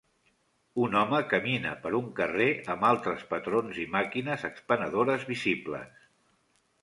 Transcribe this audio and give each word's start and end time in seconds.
Un 0.83 0.95
home 0.99 1.17
camina 1.33 1.73
per 1.83 1.91
un 1.97 2.07
carrer 2.19 2.47
amb 2.75 2.87
altres 2.89 3.27
patrons 3.33 3.81
i 3.85 3.87
màquines 3.97 4.45
expenedores 4.49 5.27
visibles. 5.33 6.01